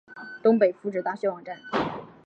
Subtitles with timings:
[0.41, 1.59] 东北福祉大学网站